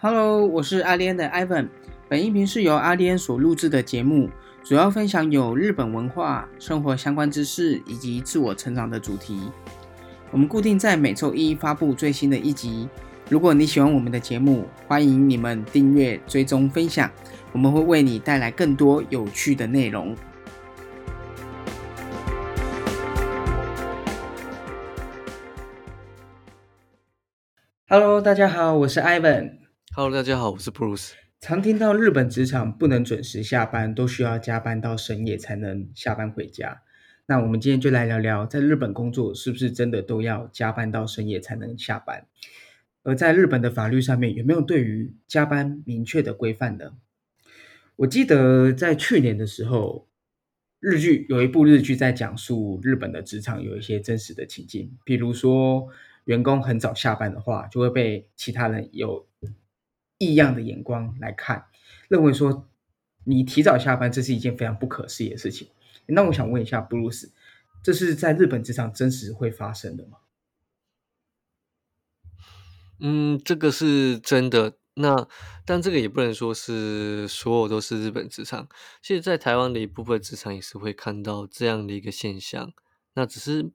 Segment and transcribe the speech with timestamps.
[0.00, 1.66] Hello，我是阿联的 Ivan。
[2.08, 4.30] 本音频是由阿联所录制的节目，
[4.62, 9.50] 主要分享有日本文化、生活相关知识以及自我成长的主题。
[10.30, 12.88] 我们固定在每周一发布最新的一集。
[13.28, 17.10] 如果你喜欢我们的节目，欢迎你们订阅、追踪、分享，
[17.50, 20.14] 我们会为你带来更多有趣的内容。
[27.88, 29.67] Hello，大家好，我是 Ivan。
[30.00, 31.14] Hello，大家好，我是 Bruce。
[31.40, 36.82] 常听到日本职场不能准时下班，都需要加班到深夜才能下班回家。
[37.26, 42.28] 那我们今天就来聊聊，在日本工作是不是真的都要加班到深夜才能下班？
[43.02, 46.92] 而在日本的法律上面，有没有对于加班明确的规范呢？
[47.96, 50.06] 我记得在去年的时候，
[50.78, 55.88] 日剧有一部日剧在讲述日本的职场有一些真实的情境，比如说
[56.26, 59.26] 员工很早下班的话，就会被其他人有
[60.18, 61.66] 异样的眼光来看，
[62.08, 62.68] 认为说
[63.24, 65.68] 你提早下班这是一件非常不可思议的事情。
[66.06, 67.32] 那我想问一下布鲁斯，
[67.82, 70.18] 这是在日本职场真实会发生的吗？
[73.00, 74.76] 嗯，这个是真的。
[75.00, 75.28] 那
[75.64, 78.68] 但这个也不能说是所有都是日本职场，
[79.00, 82.72] 其实，在台湾的一部分职场也是会看到这样的一个现象。
[83.14, 83.70] 那只是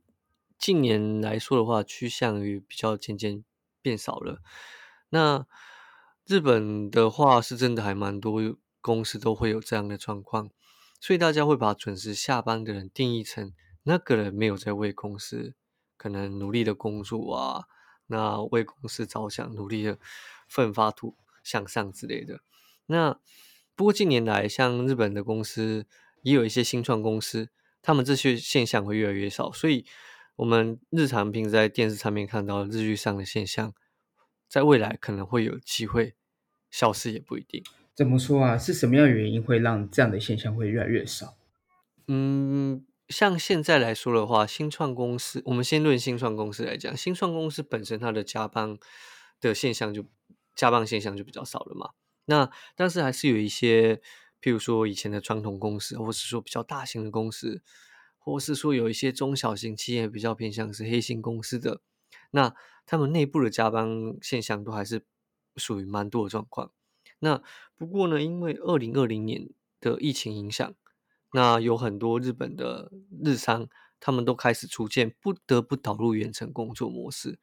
[0.58, 3.46] 近年来说的话，趋向于比较渐渐
[3.82, 4.42] 变少了。
[5.12, 5.48] 那
[6.26, 8.40] 日本的话，是真的还蛮多
[8.80, 10.50] 公司都会有这样的状况，
[11.00, 15.54] 所以大家会把准时下班的人定义成那个人没有在为公司
[15.98, 17.66] 可能努力的工作啊。
[18.08, 19.98] 那为公司着想，努力的
[20.48, 22.42] 奋发图向上之类的。
[22.86, 23.20] 那
[23.76, 25.88] 不过近年来，像日本的公司
[26.22, 27.50] 也有一些新创公司，
[27.82, 29.52] 他们这些现象会越来越少。
[29.52, 29.86] 所以，
[30.36, 33.74] 我们日常平时在电视上面看到日剧上的现象，
[34.54, 36.14] 在未来可能会有机会
[36.70, 37.64] 消失，也不一定。
[37.96, 38.56] 怎么说啊？
[38.56, 41.34] 是什么样的原因会让这样的现象会越来越少？
[42.08, 42.86] 嗯。
[43.10, 48.78] 像现在来说的话，新创公司，我们先论新创公司来讲，新创公司本身它的加班
[49.42, 50.06] 的现象就
[50.56, 51.90] 加班现象就比较少了嘛。
[52.26, 53.96] 那但是还是有一些，
[54.40, 57.64] 譬如说以前的传统公司，或是说比较大型的公司，
[58.20, 61.82] 或是说有一些中小型企业比较偏向是黑心公司的，
[62.32, 65.06] 那他们内部的加班现象都还是
[65.56, 66.72] 属于蛮多的状况。
[67.20, 67.42] 那
[67.78, 70.76] 不过呢，因为二零二零年的疫情影响。
[71.36, 72.92] 那有很多日本的
[73.26, 73.68] 日商，
[74.00, 77.40] 他们都开始逐渐不得不导入远程工作模式。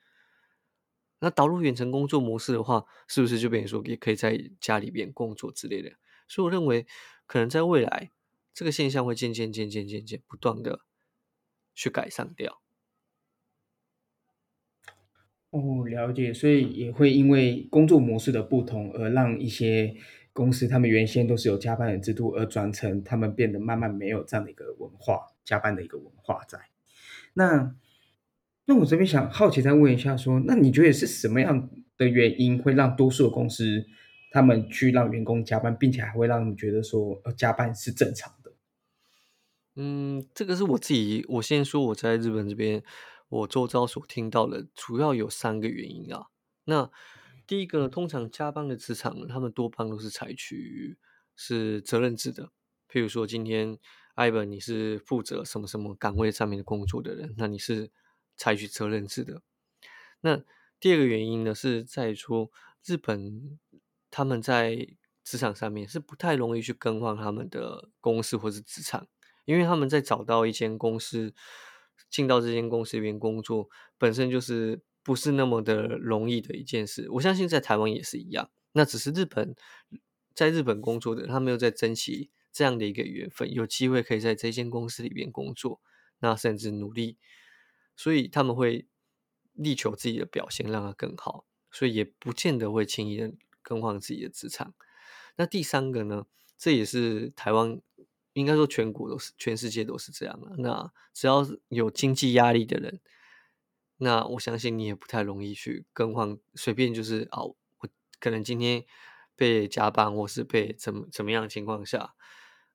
[1.18, 5.90] 那导入远程工作模式的话，是不是就变成说也可以在家里边工作之类的？
[6.28, 6.86] 所以我认为，
[7.26, 8.12] 可能在未来，
[8.54, 10.82] 这个现象会渐渐、渐渐、渐渐不断的
[11.74, 12.62] 去改善掉。
[15.50, 16.32] 哦，了解。
[16.32, 19.94] 所以也会因为工作模式的不同，而让一些。
[20.32, 26.56] 公司他们原先都是有加班的制度，而转成他们变得慢慢没有这样的一个文化，加班的一个文化在。
[27.34, 27.74] 那
[28.64, 31.68] 那我这边想好奇再问一下，说那你觉得是什么样
[31.98, 33.84] 的原因会让多数的公司
[34.30, 38.52] 他们去让员工加班，并且还会让你觉得说呃加班是正常的？
[39.74, 42.80] 嗯，这个是我自己，我先说我在日本这边
[43.30, 46.26] 我周遭所听到的，主要有三个原因啊。
[46.64, 46.90] 那
[47.46, 50.98] 第一个呢，通常加班的职场，他们多半都是采取
[51.34, 52.50] 是责任制的。
[52.88, 53.78] 譬如说，今天
[54.14, 57.90] 艾文你是负责什么什么岗位上面的工作的人，那你是
[58.36, 59.42] 采取责任制的。
[60.20, 60.42] 那
[60.78, 62.50] 第二个原因呢，是在说
[62.84, 63.58] 日本
[64.10, 69.06] 他们在职场上面是不太容易去更换他们的公司或是职场，
[69.44, 71.32] 因为他们在找到一间公司，
[72.08, 73.68] 进到这间公司里面工作，
[73.98, 74.82] 本身就是。
[75.02, 78.50] 不是那么的容易的一件事，我相信在台湾也是一样。
[78.72, 79.56] 那只是日本
[80.34, 85.80] 在日本工作的，他没有在珍惜这样的一个缘分，有机会可以在这间公司里边工作，
[86.18, 87.16] 那甚至努力，
[87.96, 88.86] 所以他们会
[89.54, 93.32] 力求自己的表现让它更好，所以也不见得会轻易的
[93.62, 94.74] 更换自己的职场。
[95.36, 96.26] 那第三个呢，
[96.58, 97.80] 这也是台湾
[98.32, 100.54] 应该说全国都是，全世界都是这样的。
[100.58, 103.00] 那只要有经济压力的人。
[104.02, 107.88] 那我相信你也不太容易去更换，随便就是哦，我
[108.18, 108.86] 可能今天
[109.36, 112.14] 被加班，或是被怎么怎么样的情况下，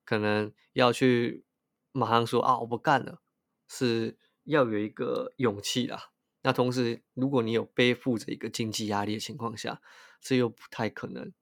[0.04, 1.44] 可能要去
[1.90, 3.20] 马上说啊，我不干了，
[3.66, 6.10] 是要有一个勇气啦。
[6.42, 9.82] 那同时，如果你有背负着一个经济压力的情况下，
[10.20, 11.32] 这又不太可能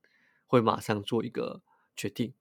[0.47, 1.61] 会马上做一个
[1.95, 2.33] 决定。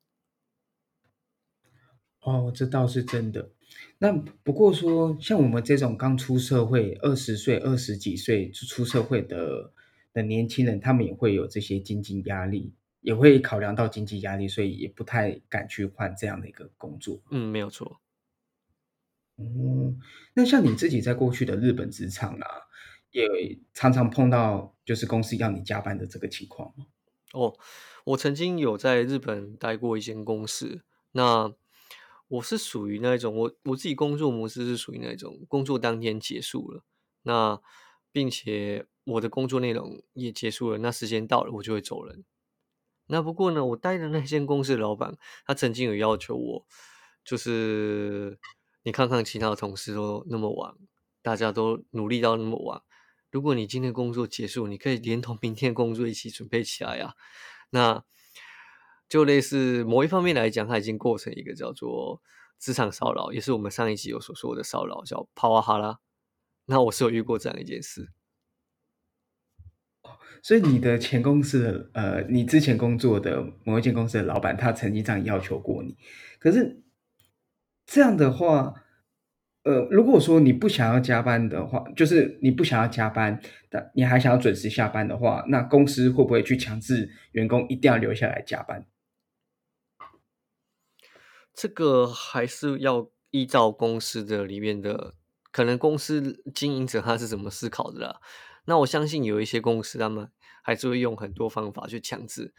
[2.24, 3.52] 哦，这倒是真的。
[3.98, 4.12] 那
[4.44, 9.72] 不过说，像我们这种刚出社会、二十岁、二十几岁就出社会的
[10.14, 17.22] 的年轻人，他们也会有这些经济压力，也会考量到经济压力，所以也不太敢去换这样的一个工作。
[17.32, 18.00] 嗯，没有错。
[19.38, 20.00] 嗯，
[20.36, 22.48] 那像你自己在过去的日本职场啊，
[23.12, 26.86] 也常常碰到就是公司要你加班的这个情况吗？
[27.34, 27.58] 哦，
[28.06, 30.84] 我曾经有在日本待过一间公司，
[31.14, 31.52] 那
[32.28, 36.84] 我是属于那种我我自己工作模式是属于那种工作当天结束了，
[37.24, 37.62] 那
[38.12, 42.24] 并且我的工作内容也结束了，那时间到了我就会走人。
[43.08, 46.66] 那不过呢，我待的那间公司的老板，他曾经有要求我，
[47.26, 48.40] 就是
[48.84, 50.74] 你看看其他的同事都那么晚，
[51.22, 52.82] 大家都努力到那么晚，
[53.30, 57.14] 如果你今天工作结束，你可以连同明天工作一起准备起来呀。
[57.72, 58.06] 那
[59.14, 62.20] 就类似某一方面来讲，它已经构成一个叫做
[62.58, 66.00] 职场骚扰，也是我们上一集有所说的骚扰，叫帕瓦哈拉。
[66.66, 68.10] 那我是有遇过这样一件事。
[70.42, 75.96] 所以你的前公司的呃，你之前工作的某一间公司的老板，他曾经这样要求过你。
[76.40, 76.82] 可是
[77.86, 78.74] 这样的话，
[79.62, 83.40] 呃，如果说你不想要加班的话，就是你不想要加班，
[83.70, 88.84] 但你还想要准时下班的话，那公司会不会去强制员工一定要留下来加班？
[91.54, 95.16] 这个还是要依照公司的里面的，
[95.52, 98.22] 可能公司经营者他是怎么思考的啦。
[98.66, 100.32] 那我相信有一些公司，他们
[100.64, 102.54] 还是会用很多方法去强制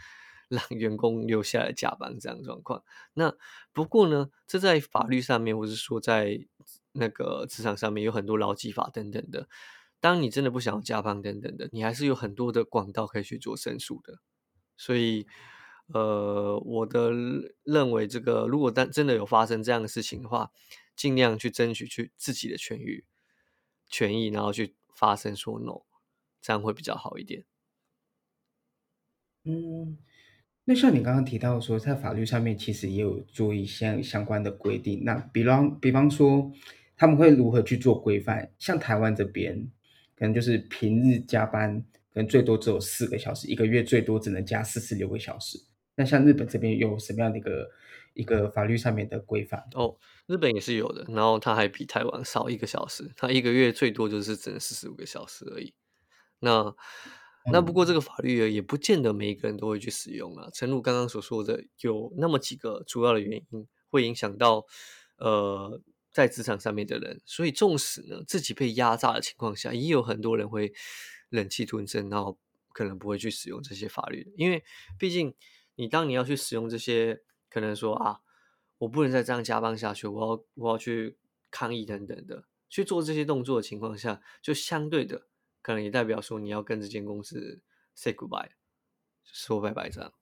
[0.49, 2.85] 让员工留下来加班这样状况。
[3.15, 3.35] 那
[3.73, 6.47] 不过呢，这在法律上面，或是说在
[6.93, 9.49] 那个职场上面，有很多劳基法等等的。
[10.01, 14.19] 当你真的不想要加班等等的，你还是有很多的管道可以去做申诉的。
[14.77, 15.27] 所以，
[15.93, 17.11] 呃，我的
[17.65, 20.51] 认为，这个如果但真的有发生这样的事情的话，
[20.97, 23.05] 尽量去争取去自己的权益，
[23.89, 25.83] 权益，然后去发声说 no。
[26.41, 27.45] 这样会比较好一点。
[29.45, 29.97] 嗯，
[30.65, 35.05] 那像你刚刚提到说，在法律上面其实也有做一些相关的规定。
[35.05, 36.53] 那比方比方说，
[36.97, 38.53] 他们会如何去做规范？
[38.59, 39.71] 像台湾这边，
[40.17, 41.81] 可能就是平日加班，
[42.13, 45.59] 可能最多只有四个小时，一个月最多只能加四十六个小时。
[45.97, 47.71] 那像日本这边有什么样的一个
[48.15, 49.63] 一个法律上面的规范？
[49.75, 49.97] 哦，
[50.27, 55.75] 日本也是有的，然后它还比台湾少一个小时，它一个月最多就是只能四十五个小时而已。
[56.41, 56.75] 那
[57.53, 60.49] 那不过这个法律也不见得每一个人都会去使用啊。
[60.53, 64.65] 陈如刚刚所说的，有那么几个主要的原因会影响到
[65.19, 65.81] 呃
[66.11, 70.73] 在职场上面的人，所以纵使呢自己被压榨的情况下，也有很多人会
[71.29, 72.39] 忍气吞声，然后
[72.73, 74.33] 可能不会去使用这些法律。
[74.37, 74.65] 因为
[74.99, 75.35] 毕竟
[75.77, 78.21] 你当你要去使用这些，可能说啊，
[78.79, 81.19] 我不能再这样加班下去，我要我要去
[81.51, 85.27] 抗议等等的去做这些动作的情况下，就相对的。
[85.63, 87.63] 可能也代表说你要跟这间公司
[87.95, 88.51] say goodbye，
[89.25, 90.13] 说拜拜这样。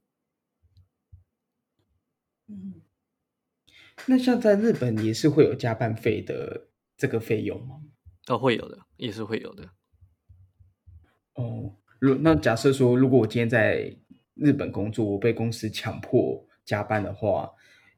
[2.46, 2.82] 嗯，
[4.06, 7.82] 那像在日本也是会有加班费的这个费用吗？
[8.28, 9.70] 哦，会有的，也是会有的。
[11.34, 13.96] 哦，如那假设说，如果我今天在
[14.42, 17.50] 日本工作，我被公司强迫加班的话，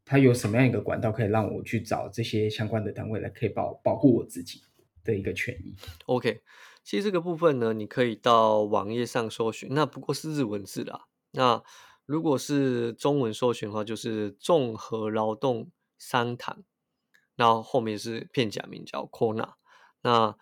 [0.05, 4.63] 他有什么样一个管道可以让我去找这些相关的单位来可以保保护我自己
[5.03, 5.75] 的一个权益
[6.07, 6.43] ？OK。
[6.83, 11.07] 其实这个部分呢，你可以到网页上搜寻，那不过是日文字啦。
[11.31, 11.63] 那
[12.05, 16.63] 如果是中文搜寻的话，就是综合劳动商谈，
[17.37, 19.55] 然后后面是片假名叫 Kona。
[20.03, 20.37] 那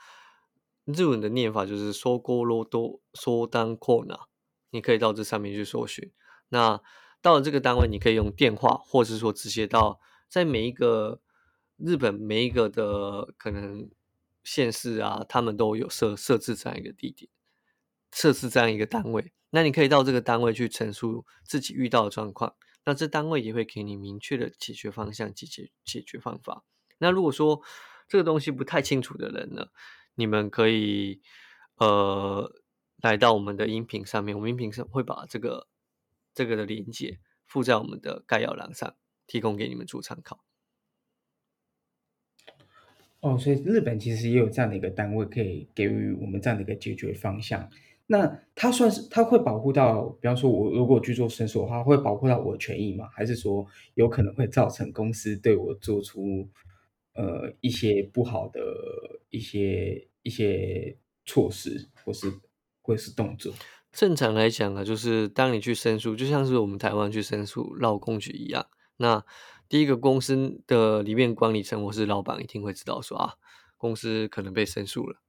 [0.85, 4.23] 日文的念法就是说锅罗多说当 Kona，
[4.73, 6.11] 你可以到这上面去搜寻。
[6.49, 6.83] 那
[7.23, 11.23] 到了这个单位，你可以用电话，或者是说直接到在每一个
[11.77, 13.89] 日本每一个的可能。
[14.45, 17.31] 县市啊，他们都有设设置这样一个地点，
[18.11, 19.33] 设置这样一个单位。
[19.51, 26.65] 那你可以到这个单位去陈述自己遇到的状况，那这单位也会给你明确的解决方向及解解决方法。
[26.99, 27.63] 那如果说
[28.09, 29.67] 这个东西不太清楚的人呢，
[30.17, 31.21] 你们可以
[31.77, 32.53] 呃
[33.03, 35.67] 来到我们的音频上面，我们音频上会把这个
[36.33, 38.95] 这个的连接附在我们的概要栏上，
[39.27, 40.45] 提供给你们做参考。
[43.19, 47.69] 哦，所以日本其实也有这样的一个单位，可以给予我们这样的一个解决方向。
[48.07, 53.09] 那它算是它会保护到，比方说我如果去做申诉的话，会保护到我的权益吗？
[53.13, 56.49] 还是说有可能会造成公司对我做出
[57.15, 58.61] 呃一些不好的
[59.31, 62.33] 一些一些措施，或是
[62.83, 63.55] 或是动作？
[63.91, 68.67] 正常来讲啊，就是当你去申诉，就像是我们台湾去申诉劳工局一样，
[68.99, 69.25] 那。
[69.69, 73.35] 第一个公司的里面管理层或是老板一定会知道说啊，
[73.79, 75.23] 公司可能被申诉了。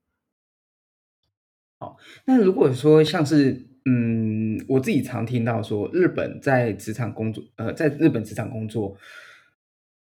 [1.79, 1.95] 好，
[2.25, 8.97] 那如果说像是嗯，我自己常听到说，日本在职场工作，呃，在日本职场工作，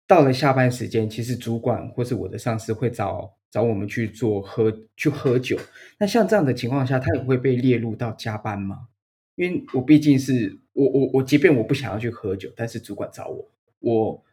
[0.08, 5.58] 到了下班时间，其实主管或是我的上司会找找我们去做喝去喝酒。
[5.98, 8.88] 那像这样的情况下，他也会被列入到加班吗？
[9.36, 14.24] 因为我毕竟是我我我，即便我不想要去喝酒，但是主管找我，我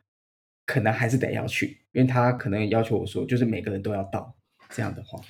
[0.65, 4.35] 可能还是得要去，因为他可能要求我说，就是每个人都要到
[4.69, 5.21] 这样的话。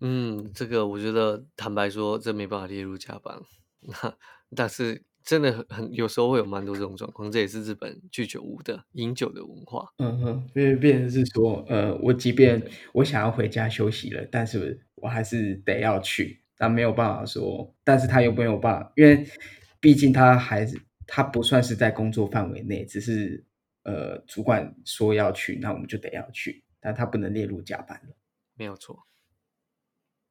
[0.00, 3.40] 嗯，这个我觉得坦白说，这没办法列入加班。
[3.80, 4.14] 那
[4.54, 9.88] 但是真的很很有时候会有蛮多这种状况，这也是日本居酒屋的饮酒的文化。
[9.98, 12.62] 嗯哼，因为变成是说，呃，我即便
[12.92, 16.40] 我想要回家休息了，但是我还是得要去。
[16.58, 19.26] 但没有办法说，但是他又没有办法，因为
[19.80, 23.44] 毕竟他还是他不算是在工作范围内，只是
[23.82, 28.14] 呃主管说要去，那我们就得要去，但他不能列入加班了。
[28.54, 28.96] 没有错。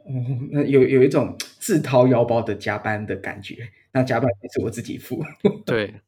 [0.05, 0.11] 哦，
[0.51, 5.23] 那有有一种自掏腰包的加班的感觉，那加班费是我自己付。
[5.65, 6.01] 对，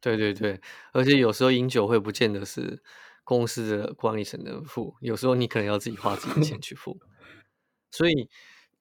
[0.00, 0.60] 对对对，
[0.92, 2.82] 而且有时候饮酒会不见得是
[3.24, 6.98] 公司的管理层能付，有时候你可能要自己花自己的钱去付。
[7.90, 8.28] 所以，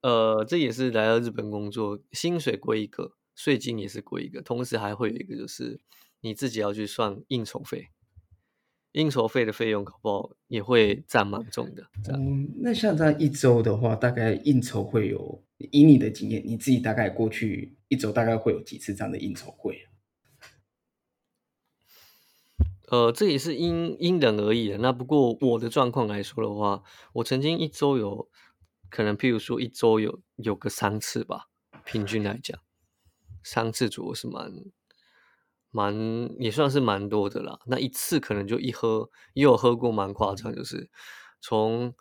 [0.02, 5.80] 呃，这也是来到日本工作，薪水归一个，税金也是归一个，同时还会有一个就是
[6.22, 7.90] 你自己要去算应酬费。
[8.94, 11.84] 应酬费的费用搞不好也会占蛮重的。
[12.14, 19.88] 嗯，那像这样一周的话，大概应酬会有，以你的经验，你自己大概过去一周大概会有几次这样的应酬会？
[22.90, 24.78] 呃，这也是因因人而异的。
[24.78, 26.84] 那不过我的状况来说的话，
[27.14, 28.30] 我曾经一周有
[28.90, 31.48] 可能，譬如说一周有有个三次吧，
[31.84, 32.60] 平均来讲，
[33.44, 34.54] 三次左右是蛮。
[35.76, 40.88] 蛮也算是蛮多的啦，那一次可能就一喝，也有喝过蛮夸张，就是
[41.42, 41.92] 从，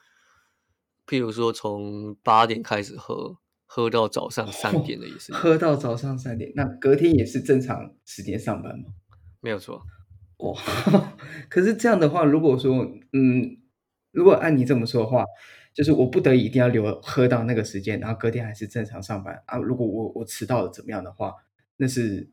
[1.07, 5.33] 譬如说从八点开始喝，喝到早上三点的意思。
[5.33, 8.93] 喝到早上三点，那隔天也是正常时间上班吗？
[9.41, 9.83] 没有错。
[10.37, 10.55] 哇，
[11.49, 13.57] 可是这样的话，如果说，嗯，
[14.11, 15.25] 如果按你这么说的话，
[15.73, 19.57] 就是我不得已一定要留喝到那个时间，然后隔天还是正常上班啊？
[19.57, 21.33] 如果我我迟到了怎么样的话，
[21.79, 22.31] 那是。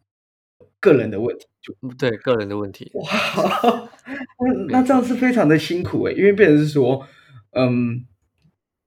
[0.80, 2.90] 个人的问题，就对个人的问题。
[2.94, 3.04] 哇，
[4.40, 7.06] 那那这样是非常的辛苦诶，因为变成是说，
[7.52, 8.06] 嗯，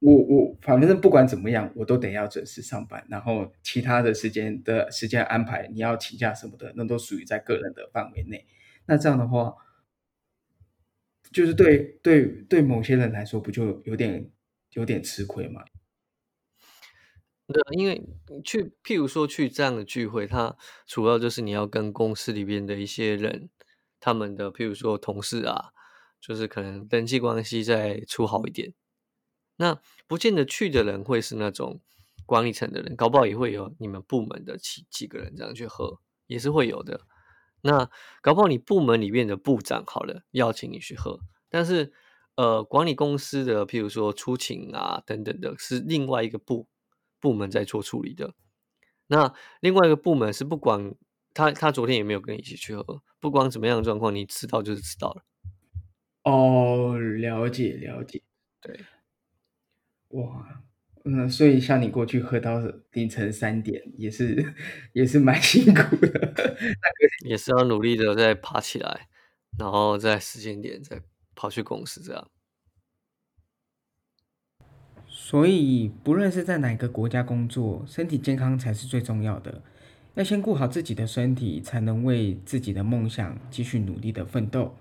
[0.00, 8.46] 我我反正不管怎么样，我都得要准时上班，然后其他的时间的时间安排，你要请假什么的，那都属于在个人的范围内。
[8.86, 9.54] 那这样的话，
[11.30, 14.28] 就是对对对某些人来说，不就有点
[14.72, 15.62] 有点吃亏嘛？
[17.52, 18.02] 对，因为
[18.42, 20.56] 去，譬如说去这样的聚会，它
[20.86, 23.50] 主要就是你要跟公司里边的一些人，
[24.00, 25.72] 他们的譬如说同事啊，
[26.20, 28.74] 就是可能人际关系再处好一点。
[29.56, 31.80] 那不见得去的人会是那种
[32.26, 37.02] 管理层的人，搞不好也会有你们部门的几几个人这样去喝，也是会有的。
[37.60, 37.88] 那
[38.20, 41.92] 搞不好你部门里面的部长好了，邀请你去喝，但是
[42.34, 46.66] 呃，管理公司的譬如说出勤啊等等的，是另外一个部。
[47.22, 48.34] 部门在做处理的，
[49.06, 50.94] 那另外一个部门是不管
[51.32, 55.22] 他，他昨天也没有跟你一起去喝，不管怎么样的状况，你知道就是迟到了。
[56.24, 58.20] 哦，了解了解，
[58.60, 58.80] 对，
[60.08, 60.62] 哇，
[61.04, 62.60] 嗯，所以像你过去喝到
[62.90, 64.54] 凌晨三点，也是
[64.92, 69.08] 也是蛮辛苦的， 那个也是要努力的再爬起来，
[69.56, 71.00] 然后在时间点再
[71.36, 72.30] 跑去公司这样。
[75.32, 79.62] 所以，不论是在哪个国家工作，身体健康才是最重要的。
[80.14, 84.74] 要先顾好自己的身体，才能为自己的梦想继续努力的奋斗。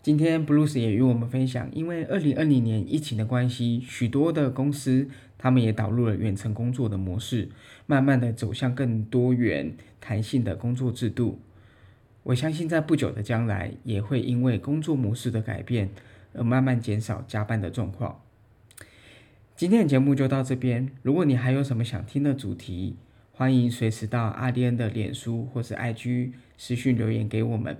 [0.00, 7.48] 今天，Bruce 也与我们分享，因为二零二零年疫情的关系，许多的公司他们也导入了远程工作的模式，
[7.86, 11.40] 慢慢的走向更多元、弹性的工作制度。
[12.22, 15.90] 我相信，在不久的将来，也会因为工作模式的改变，
[16.32, 18.20] 而慢慢减少加班的状况。
[19.60, 20.88] 今天的节目就到这边。
[21.02, 22.96] 如果你还有什么想听的主题，
[23.30, 27.76] 欢迎随时到阿迪恩的脸书或是 IG 私讯留言给我们。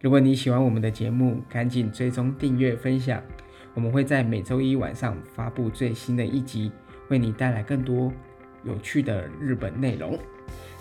[0.00, 3.22] 如果你喜欢我们的节目，赶紧追踪订阅分享。
[3.74, 6.72] 我们会在每周一晚上发布最新的一集，
[7.10, 8.10] 为你带来更多
[8.64, 10.18] 有趣的日本内容。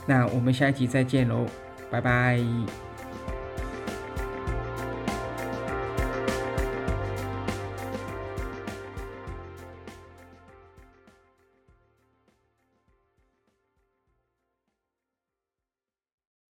[0.08, 1.46] 那我们下一集再见喽，
[1.92, 2.40] 拜拜。